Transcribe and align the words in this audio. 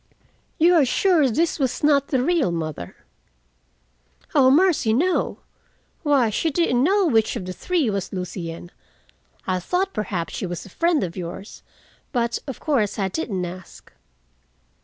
"You 0.57 0.73
are 0.73 0.83
sure 0.83 1.29
this 1.29 1.59
was 1.59 1.83
not 1.83 2.07
the 2.07 2.23
real 2.23 2.51
mother?" 2.51 2.95
"O 4.33 4.49
mercy, 4.49 4.93
no! 4.93 5.41
Why, 6.01 6.31
she 6.31 6.49
didn't 6.49 6.83
know 6.83 7.05
which 7.05 7.35
of 7.35 7.45
the 7.45 7.53
three 7.53 7.87
was 7.87 8.11
Lucien. 8.11 8.71
I 9.45 9.59
thought 9.59 9.93
perhaps 9.93 10.33
she 10.33 10.47
was 10.47 10.65
a 10.65 10.69
friend 10.71 11.03
of 11.03 11.15
yours, 11.15 11.61
but, 12.11 12.39
of 12.47 12.59
course, 12.59 12.97
I 12.97 13.09
didn't 13.09 13.45
ask." 13.45 13.93